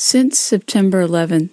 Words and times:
Since 0.00 0.38
September 0.38 1.00
11, 1.00 1.50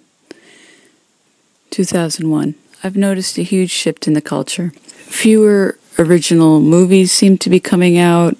2001, 1.70 2.54
I've 2.84 2.96
noticed 2.96 3.38
a 3.38 3.42
huge 3.42 3.72
shift 3.72 4.06
in 4.06 4.12
the 4.12 4.20
culture. 4.20 4.70
Fewer 4.86 5.76
original 5.98 6.60
movies 6.60 7.10
seem 7.10 7.38
to 7.38 7.50
be 7.50 7.58
coming 7.58 7.98
out. 7.98 8.36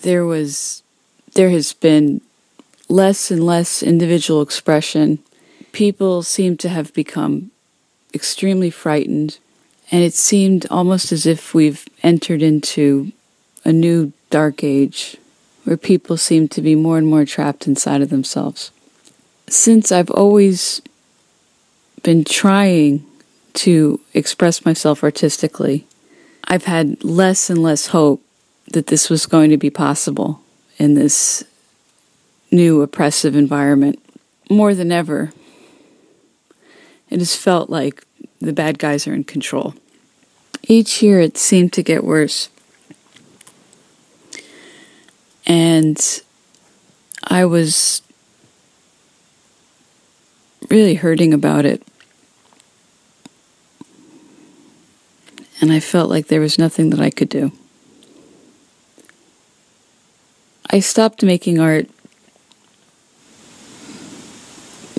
There 0.00 0.24
was 0.24 0.82
there 1.34 1.50
has 1.50 1.74
been 1.74 2.22
less 2.88 3.30
and 3.30 3.44
less 3.44 3.82
individual 3.82 4.40
expression. 4.40 5.18
People 5.72 6.22
seem 6.22 6.56
to 6.56 6.70
have 6.70 6.94
become 6.94 7.50
extremely 8.14 8.70
frightened, 8.70 9.36
and 9.92 10.02
it 10.02 10.14
seemed 10.14 10.66
almost 10.70 11.12
as 11.12 11.26
if 11.26 11.52
we've 11.52 11.86
entered 12.02 12.40
into 12.40 13.12
a 13.62 13.74
new 13.74 14.14
dark 14.30 14.64
age 14.64 15.18
where 15.64 15.76
people 15.76 16.16
seem 16.16 16.48
to 16.48 16.62
be 16.62 16.74
more 16.74 16.96
and 16.96 17.06
more 17.06 17.26
trapped 17.26 17.66
inside 17.66 18.00
of 18.00 18.08
themselves. 18.08 18.70
Since 19.50 19.90
I've 19.90 20.12
always 20.12 20.80
been 22.04 22.22
trying 22.22 23.04
to 23.54 23.98
express 24.14 24.64
myself 24.64 25.02
artistically, 25.02 25.88
I've 26.44 26.66
had 26.66 27.02
less 27.02 27.50
and 27.50 27.60
less 27.60 27.88
hope 27.88 28.22
that 28.70 28.86
this 28.86 29.10
was 29.10 29.26
going 29.26 29.50
to 29.50 29.56
be 29.56 29.68
possible 29.68 30.40
in 30.78 30.94
this 30.94 31.42
new 32.52 32.80
oppressive 32.80 33.34
environment. 33.34 33.98
More 34.48 34.72
than 34.72 34.92
ever, 34.92 35.32
it 37.08 37.18
has 37.18 37.34
felt 37.34 37.68
like 37.68 38.04
the 38.40 38.52
bad 38.52 38.78
guys 38.78 39.08
are 39.08 39.14
in 39.14 39.24
control. 39.24 39.74
Each 40.62 41.02
year 41.02 41.18
it 41.18 41.36
seemed 41.36 41.72
to 41.72 41.82
get 41.82 42.04
worse. 42.04 42.50
And 45.44 46.22
I 47.24 47.44
was 47.44 48.02
really 50.70 50.94
hurting 50.94 51.34
about 51.34 51.66
it. 51.66 51.82
And 55.60 55.70
I 55.70 55.80
felt 55.80 56.08
like 56.08 56.28
there 56.28 56.40
was 56.40 56.58
nothing 56.58 56.90
that 56.90 57.00
I 57.00 57.10
could 57.10 57.28
do. 57.28 57.52
I 60.70 60.80
stopped 60.80 61.22
making 61.22 61.58
art 61.58 61.88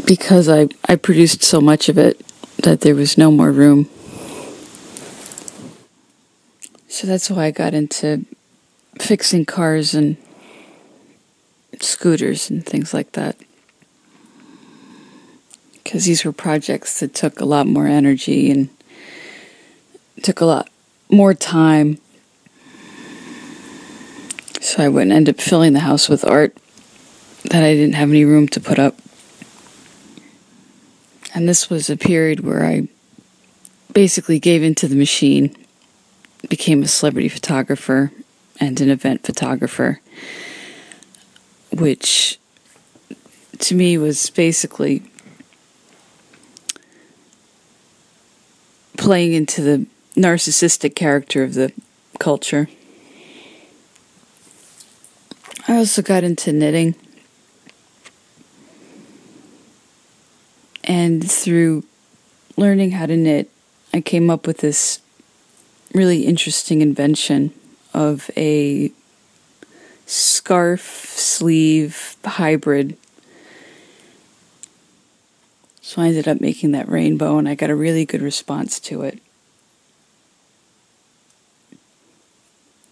because 0.05 0.49
I, 0.49 0.67
I 0.87 0.97
produced 0.97 1.41
so 1.41 1.61
much 1.61 1.87
of 1.87 1.97
it 1.97 2.21
that 2.57 2.81
there 2.81 2.93
was 2.93 3.17
no 3.17 3.31
more 3.31 3.51
room. 3.51 3.89
So 6.89 7.07
that's 7.07 7.31
why 7.31 7.45
I 7.45 7.51
got 7.51 7.73
into 7.73 8.25
fixing 8.99 9.45
cars 9.45 9.95
and 9.95 10.17
scooters 11.79 12.49
and 12.49 12.65
things 12.65 12.93
like 12.93 13.13
that. 13.13 13.37
Because 15.91 16.05
these 16.05 16.23
were 16.23 16.31
projects 16.31 17.01
that 17.01 17.13
took 17.13 17.41
a 17.41 17.45
lot 17.45 17.67
more 17.67 17.85
energy 17.85 18.49
and 18.49 18.69
took 20.23 20.39
a 20.39 20.45
lot 20.45 20.69
more 21.09 21.33
time. 21.33 21.97
So 24.61 24.81
I 24.81 24.87
wouldn't 24.87 25.11
end 25.11 25.27
up 25.27 25.41
filling 25.41 25.73
the 25.73 25.81
house 25.81 26.07
with 26.07 26.23
art 26.23 26.55
that 27.49 27.61
I 27.61 27.73
didn't 27.73 27.95
have 27.95 28.09
any 28.09 28.23
room 28.23 28.47
to 28.47 28.61
put 28.61 28.79
up. 28.79 28.95
And 31.35 31.49
this 31.49 31.69
was 31.69 31.89
a 31.89 31.97
period 31.97 32.39
where 32.39 32.63
I 32.63 32.87
basically 33.91 34.39
gave 34.39 34.63
into 34.63 34.87
the 34.87 34.95
machine, 34.95 35.53
became 36.47 36.83
a 36.83 36.87
celebrity 36.87 37.27
photographer 37.27 38.13
and 38.61 38.79
an 38.79 38.89
event 38.89 39.25
photographer 39.25 39.99
which 41.71 42.39
to 43.59 43.75
me 43.75 43.97
was 43.97 44.29
basically 44.29 45.03
playing 49.01 49.33
into 49.33 49.63
the 49.63 49.87
narcissistic 50.15 50.93
character 50.93 51.43
of 51.43 51.55
the 51.55 51.73
culture. 52.19 52.69
I 55.67 55.77
also 55.77 56.03
got 56.03 56.23
into 56.23 56.53
knitting. 56.53 56.93
And 60.83 61.29
through 61.29 61.83
learning 62.57 62.91
how 62.91 63.07
to 63.07 63.17
knit, 63.17 63.49
I 63.91 64.01
came 64.01 64.29
up 64.29 64.45
with 64.45 64.59
this 64.59 65.01
really 65.95 66.27
interesting 66.27 66.81
invention 66.81 67.53
of 67.95 68.29
a 68.37 68.91
scarf 70.05 70.81
sleeve 71.15 72.17
hybrid. 72.23 72.97
So 75.91 76.01
I 76.01 76.07
ended 76.07 76.25
up 76.25 76.39
making 76.39 76.71
that 76.71 76.87
rainbow 76.87 77.37
and 77.37 77.49
I 77.49 77.55
got 77.55 77.69
a 77.69 77.75
really 77.75 78.05
good 78.05 78.21
response 78.21 78.79
to 78.79 79.01
it. 79.01 79.19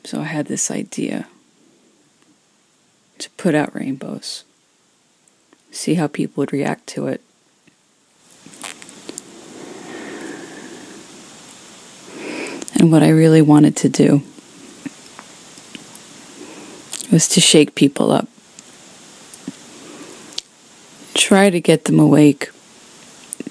So 0.04 0.20
I 0.20 0.26
had 0.26 0.48
this 0.48 0.70
idea 0.70 1.26
to 3.20 3.30
put 3.38 3.56
out 3.56 3.74
rainbows, 3.74 4.44
see 5.72 5.94
how 5.94 6.08
people 6.08 6.42
would 6.42 6.52
react 6.52 6.88
to 6.88 7.08
it. 7.08 7.22
And 12.76 12.92
what 12.92 13.02
I 13.02 13.12
really 13.12 13.42
wanted 13.42 13.78
to 13.78 13.88
do 13.88 14.24
was 17.14 17.30
to 17.30 17.40
shake 17.40 17.76
people 17.76 18.12
up. 18.12 18.28
Try 21.14 21.50
to 21.50 21.62
get 21.62 21.86
them 21.86 21.98
awake. 21.98 22.50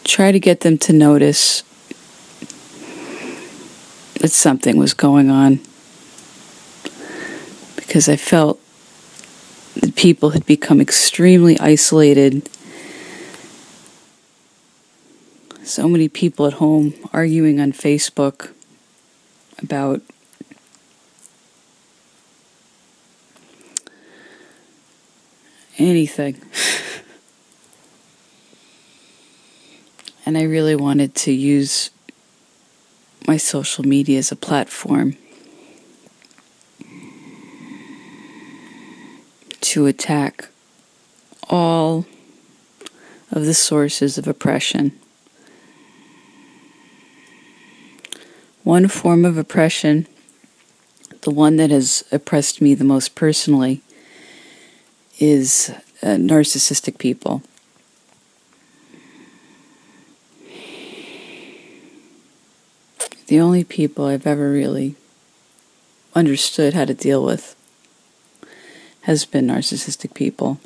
Try 0.09 0.33
to 0.33 0.41
get 0.41 0.61
them 0.61 0.79
to 0.79 0.95
notice 0.95 1.63
that 4.21 4.31
something 4.31 4.79
was 4.79 4.95
going 4.95 5.29
on. 5.29 5.61
Because 7.77 8.09
I 8.09 8.17
felt 8.17 8.59
that 9.77 9.95
people 9.97 10.31
had 10.31 10.47
become 10.47 10.81
extremely 10.81 11.61
isolated. 11.61 12.49
So 15.63 15.87
many 15.87 16.09
people 16.09 16.47
at 16.47 16.55
home 16.55 16.95
arguing 17.13 17.61
on 17.61 17.73
Facebook 17.73 18.53
about 19.59 20.01
anything. 25.77 26.41
and 30.29 30.37
I 30.37 30.43
really 30.43 30.77
wanted 30.77 31.15
to 31.15 31.33
use 31.33 31.89
my 33.27 33.39
social 33.39 33.83
media 33.83 34.19
as 34.19 34.31
a 34.31 34.37
platform 34.37 35.17
to 39.63 39.87
attack 39.87 40.51
all 41.49 42.05
of 43.33 43.47
the 43.47 43.55
sources 43.55 44.19
of 44.19 44.29
oppression. 44.29 44.93
One 48.65 48.87
form 48.87 49.25
of 49.25 49.39
oppression, 49.39 50.07
the 51.23 51.31
one 51.31 51.57
that 51.57 51.71
has 51.71 52.05
oppressed 52.13 52.61
me 52.61 52.75
the 52.75 52.85
most 52.85 53.15
personally, 53.15 53.81
is 55.19 55.73
uh, 56.03 56.17
narcissistic 56.17 56.99
people. 56.99 57.43
The 63.29 63.41
only 63.41 63.63
people 63.63 64.07
I've 64.07 64.27
ever 64.27 64.51
really 64.51 64.95
understood 66.15 66.73
how 66.73 66.87
to 66.87 66.95
deal 66.95 67.23
with 67.23 67.55
has 69.03 69.27
been 69.27 69.47
narcissistic 69.47 70.15
people. 70.15 70.59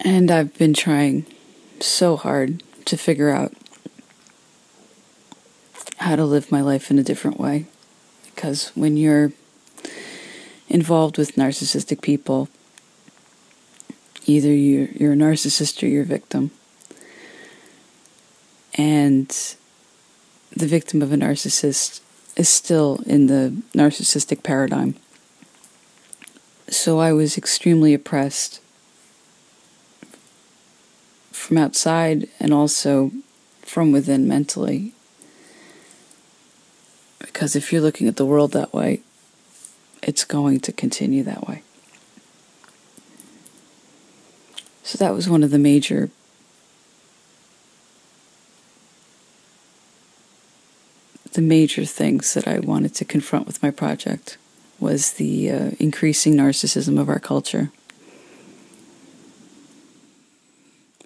And 0.00 0.32
I've 0.32 0.58
been 0.58 0.74
trying 0.74 1.26
so 1.78 2.16
hard 2.16 2.64
to 2.86 2.96
figure 2.96 3.30
out 3.30 3.52
how 5.98 6.16
to 6.16 6.24
live 6.24 6.50
my 6.50 6.60
life 6.60 6.90
in 6.90 6.98
a 6.98 7.04
different 7.04 7.38
way. 7.38 7.66
Because 8.34 8.72
when 8.74 8.96
you're 8.96 9.30
involved 10.68 11.18
with 11.18 11.36
narcissistic 11.36 12.00
people, 12.00 12.48
either 14.26 14.52
you're, 14.52 14.88
you're 14.88 15.12
a 15.12 15.16
narcissist 15.16 15.84
or 15.84 15.86
you're 15.86 16.02
a 16.02 16.06
victim. 16.06 16.50
And 18.74 19.56
the 20.50 20.66
victim 20.66 21.02
of 21.02 21.12
a 21.12 21.16
narcissist 21.16 22.00
is 22.36 22.48
still 22.48 23.00
in 23.06 23.26
the 23.26 23.60
narcissistic 23.74 24.42
paradigm. 24.42 24.94
So 26.68 26.98
I 27.00 27.12
was 27.12 27.38
extremely 27.38 27.94
oppressed 27.94 28.60
from 31.32 31.58
outside 31.58 32.28
and 32.38 32.52
also 32.52 33.10
from 33.62 33.92
within 33.92 34.28
mentally. 34.28 34.92
Because 37.18 37.56
if 37.56 37.72
you're 37.72 37.82
looking 37.82 38.08
at 38.08 38.16
the 38.16 38.26
world 38.26 38.52
that 38.52 38.74
way, 38.74 39.00
it's 40.02 40.24
going 40.24 40.60
to 40.60 40.72
continue 40.72 41.22
that 41.24 41.46
way. 41.48 41.62
So 44.82 44.96
that 44.98 45.14
was 45.14 45.28
one 45.28 45.42
of 45.42 45.50
the 45.50 45.58
major 45.58 46.10
the 51.38 51.42
major 51.42 51.84
things 51.84 52.34
that 52.34 52.48
I 52.48 52.58
wanted 52.58 52.96
to 52.96 53.04
confront 53.04 53.46
with 53.46 53.62
my 53.62 53.70
project 53.70 54.38
was 54.80 55.12
the 55.12 55.48
uh, 55.48 55.70
increasing 55.78 56.34
narcissism 56.34 56.98
of 56.98 57.08
our 57.08 57.20
culture. 57.20 57.70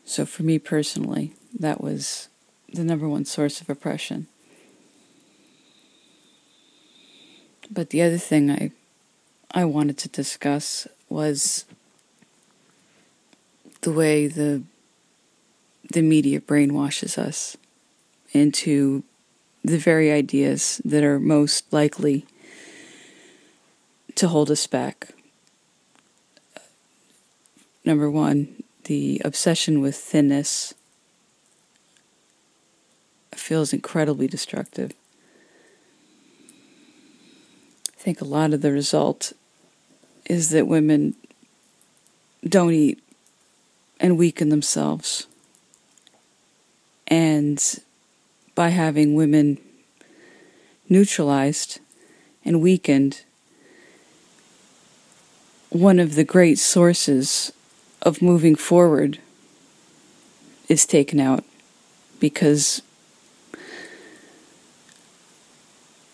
So 0.06 0.24
for 0.24 0.42
me 0.42 0.58
personally, 0.58 1.34
that 1.60 1.82
was 1.82 2.28
the 2.72 2.82
number 2.82 3.06
one 3.06 3.26
source 3.26 3.60
of 3.60 3.68
oppression. 3.68 4.26
But 7.70 7.90
the 7.90 8.00
other 8.00 8.16
thing 8.16 8.50
I 8.50 8.70
I 9.50 9.66
wanted 9.66 9.98
to 9.98 10.08
discuss 10.08 10.88
was 11.10 11.66
the 13.82 13.92
way 13.92 14.28
the 14.28 14.62
the 15.90 16.00
media 16.00 16.40
brainwashes 16.40 17.18
us 17.18 17.58
into 18.32 19.04
the 19.64 19.78
very 19.78 20.10
ideas 20.10 20.80
that 20.84 21.04
are 21.04 21.20
most 21.20 21.72
likely 21.72 22.26
to 24.14 24.28
hold 24.28 24.50
us 24.50 24.66
back. 24.66 25.14
Number 27.84 28.10
one, 28.10 28.62
the 28.84 29.20
obsession 29.24 29.80
with 29.80 29.96
thinness 29.96 30.74
feels 33.34 33.72
incredibly 33.72 34.26
destructive. 34.26 34.92
I 37.92 37.98
think 37.98 38.20
a 38.20 38.24
lot 38.24 38.52
of 38.52 38.62
the 38.62 38.72
result 38.72 39.32
is 40.26 40.50
that 40.50 40.66
women 40.66 41.14
don't 42.44 42.72
eat 42.72 43.02
and 44.00 44.18
weaken 44.18 44.48
themselves. 44.48 45.26
And 47.06 47.62
by 48.54 48.68
having 48.68 49.14
women 49.14 49.58
neutralized 50.88 51.80
and 52.44 52.60
weakened, 52.60 53.22
one 55.70 55.98
of 55.98 56.14
the 56.14 56.24
great 56.24 56.58
sources 56.58 57.52
of 58.02 58.20
moving 58.20 58.54
forward 58.54 59.18
is 60.68 60.84
taken 60.84 61.18
out 61.18 61.44
because 62.20 62.82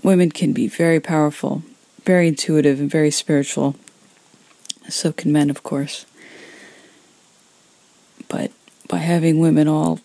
women 0.02 0.30
can 0.30 0.52
be 0.52 0.68
very 0.68 1.00
powerful, 1.00 1.62
very 2.04 2.28
intuitive, 2.28 2.80
and 2.80 2.90
very 2.90 3.10
spiritual. 3.10 3.76
So 4.88 5.12
can 5.12 5.32
men, 5.32 5.50
of 5.50 5.62
course. 5.62 6.06
But 8.28 8.52
by 8.88 8.98
having 8.98 9.38
women 9.40 9.68
all 9.68 10.00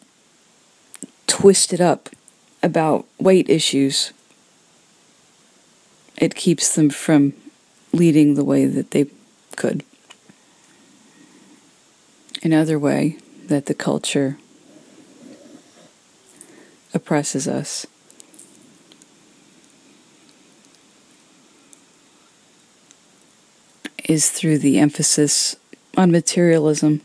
twisted 1.27 1.79
up 1.79 2.09
about 2.63 3.05
weight 3.19 3.49
issues, 3.49 4.13
it 6.17 6.33
keeps 6.33 6.73
them 6.73 6.89
from 6.89 7.33
leading 7.91 8.35
the 8.35 8.43
way 8.43 8.65
that 8.65 8.91
they 8.91 9.07
could. 9.57 9.83
Another 12.41 12.79
way 12.79 13.17
that 13.45 13.65
the 13.65 13.73
culture 13.73 14.37
oppresses 16.93 17.47
us 17.47 17.85
is 24.05 24.29
through 24.29 24.57
the 24.57 24.79
emphasis 24.79 25.55
on 25.97 26.11
materialism, 26.11 27.01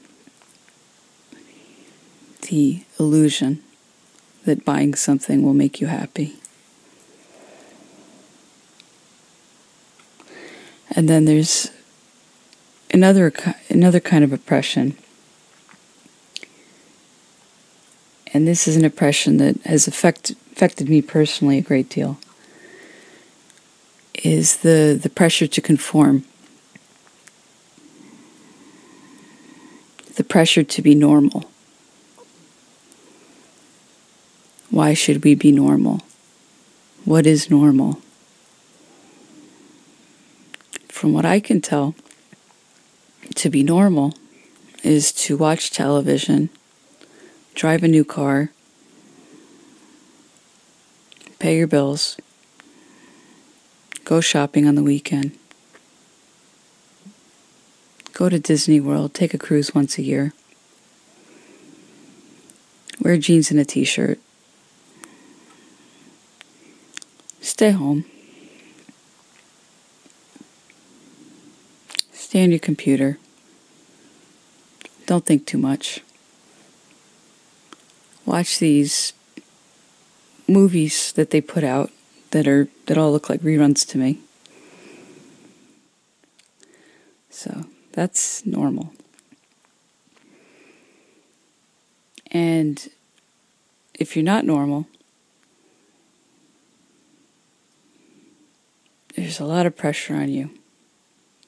the 2.43 2.83
illusion 2.99 3.63
that 4.49 4.65
buying 4.65 4.95
something 4.95 5.43
will 5.43 5.53
make 5.53 5.79
you 5.79 5.87
happy. 5.87 6.37
And 10.91 11.07
then 11.07 11.27
there's 11.27 11.71
another 12.91 13.31
another 13.69 14.01
kind 14.01 14.25
of 14.25 14.33
oppression. 14.33 14.97
And 18.33 18.49
this 18.49 18.67
is 18.67 18.77
an 18.77 18.85
oppression 18.85 19.37
that 19.37 19.61
has 19.63 19.87
affect, 19.87 20.31
affected 20.53 20.89
me 20.89 21.03
personally 21.03 21.59
a 21.59 21.63
great 21.63 21.89
deal. 21.89 22.19
Is 24.25 24.59
the, 24.59 24.99
the 25.01 25.11
pressure 25.11 25.47
to 25.47 25.61
conform. 25.61 26.25
The 30.17 30.25
pressure 30.25 30.65
to 30.65 30.83
be 30.83 30.95
normal. 30.95 31.51
Why 34.71 34.95
should 34.95 35.25
we 35.25 35.35
be 35.35 35.51
normal? 35.51 36.03
What 37.05 37.27
is 37.27 37.51
normal? 37.51 38.01
From 40.89 41.13
what 41.13 41.25
I 41.25 41.41
can 41.41 41.61
tell, 41.61 41.95
to 43.37 43.49
be 43.49 43.63
normal 43.63 44.15
is 44.83 45.11
to 45.13 45.37
watch 45.37 45.71
television, 45.71 46.51
drive 47.55 47.83
a 47.83 47.89
new 47.89 48.05
car, 48.05 48.51
pay 51.39 51.57
your 51.57 51.67
bills, 51.67 52.17
go 54.05 54.21
shopping 54.21 54.67
on 54.67 54.75
the 54.75 54.83
weekend, 54.83 55.39
go 58.13 58.29
to 58.29 58.39
Disney 58.39 58.81
World, 58.81 59.15
take 59.15 59.33
a 59.33 59.39
cruise 59.39 59.75
once 59.75 59.99
a 59.99 60.03
year, 60.03 60.33
wear 63.01 63.17
jeans 63.17 63.51
and 63.51 63.61
a 63.61 63.65
t 63.65 63.85
shirt, 63.85 64.19
stay 67.59 67.73
home. 67.73 68.05
Stay 72.13 72.45
on 72.45 72.51
your 72.51 72.61
computer. 72.61 73.19
Don't 75.07 75.27
think 75.27 75.45
too 75.45 75.59
much. 75.59 76.01
Watch 78.25 78.61
these 78.61 79.13
movies 80.47 81.11
that 81.15 81.31
they 81.31 81.41
put 81.41 81.65
out 81.65 81.91
that 82.31 82.47
are 82.47 82.69
that 82.87 82.97
all 82.97 83.11
look 83.11 83.29
like 83.29 83.41
reruns 83.41 83.85
to 83.89 83.99
me. 83.99 84.21
So 87.29 87.65
that's 87.91 88.47
normal. 88.47 88.93
And 92.31 92.89
if 93.95 94.15
you're 94.15 94.23
not 94.23 94.45
normal, 94.45 94.87
there's 99.29 99.41
a 99.41 99.45
lot 99.45 99.67
of 99.67 99.77
pressure 99.77 100.15
on 100.15 100.31
you 100.31 100.49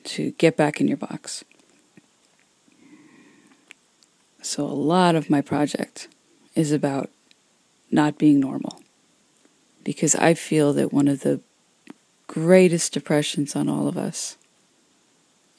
to 0.05 0.33
get 0.33 0.55
back 0.55 0.83
in 0.83 0.87
your 0.87 0.99
box. 0.99 1.43
So, 4.43 4.65
a 4.65 4.67
lot 4.67 5.15
of 5.15 5.31
my 5.31 5.41
project 5.41 6.07
is 6.55 6.73
about 6.73 7.09
not 7.91 8.19
being 8.19 8.39
normal 8.39 8.83
because 9.83 10.15
I 10.15 10.35
feel 10.35 10.75
that 10.75 10.93
one 10.93 11.09
of 11.09 11.21
the 11.21 11.41
greatest 12.27 12.93
depressions 12.93 13.57
on 13.57 13.67
all 13.67 13.89
of 13.89 13.97
us 13.97 14.37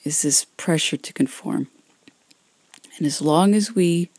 is 0.03 0.21
this 0.21 0.45
pressure 0.45 0.97
to 0.97 1.13
conform. 1.13 1.69
And 2.99 3.07
as 3.07 3.19
long 3.19 3.55
as 3.55 3.73
we 3.73 4.11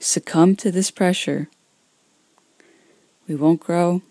succumb 0.00 0.54
to 0.56 0.70
this 0.70 0.90
pressure, 0.90 1.48
we 3.26 3.34
won't 3.34 3.60
grow, 3.60 4.02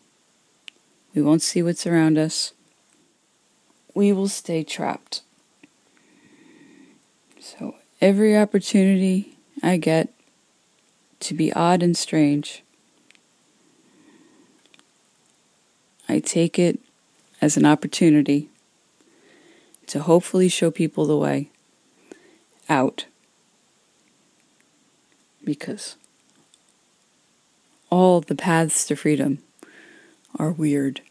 we 1.15 1.21
won't 1.21 1.41
see 1.41 1.63
what's 1.63 1.87
around 1.87 2.17
us, 2.17 2.51
we 3.93 4.11
will 4.11 4.27
stay 4.27 4.63
trapped. 4.63 5.21
So 7.39 7.75
every 8.01 8.37
opportunity 8.37 9.37
I 9.63 9.77
get 9.77 10.09
to 11.21 11.33
be 11.33 11.53
odd 11.53 11.81
and 11.81 11.95
strange, 11.95 12.63
I 16.09 16.19
take 16.19 16.59
it 16.59 16.79
as 17.41 17.55
an 17.55 17.65
opportunity 17.65 18.49
to 19.87 20.01
hopefully 20.01 20.49
show 20.49 20.69
people 20.69 21.05
the 21.05 21.15
way 21.15 21.49
out. 22.67 23.05
Because 25.43 25.95
all 27.89 28.19
the 28.19 28.35
paths 28.35 28.85
to 28.87 28.95
freedom 28.95 29.44
are 30.37 30.51
weird. 30.51 31.01